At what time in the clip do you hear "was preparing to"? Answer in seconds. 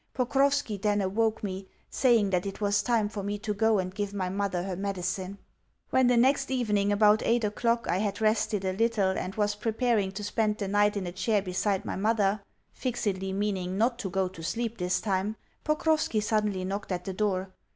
9.35-10.23